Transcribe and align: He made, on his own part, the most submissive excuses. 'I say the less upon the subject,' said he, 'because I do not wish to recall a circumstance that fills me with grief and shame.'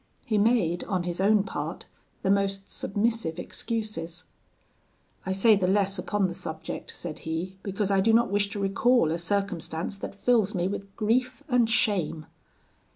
He 0.25 0.39
made, 0.39 0.83
on 0.85 1.03
his 1.03 1.21
own 1.21 1.43
part, 1.43 1.85
the 2.23 2.31
most 2.31 2.71
submissive 2.71 3.37
excuses. 3.37 4.23
'I 5.27 5.31
say 5.33 5.55
the 5.55 5.67
less 5.67 5.99
upon 5.99 6.25
the 6.25 6.33
subject,' 6.33 6.91
said 6.97 7.19
he, 7.19 7.57
'because 7.61 7.91
I 7.91 8.01
do 8.01 8.11
not 8.11 8.31
wish 8.31 8.49
to 8.49 8.59
recall 8.59 9.11
a 9.11 9.19
circumstance 9.19 9.95
that 9.97 10.15
fills 10.15 10.55
me 10.55 10.67
with 10.67 10.95
grief 10.95 11.43
and 11.49 11.69
shame.' 11.69 12.25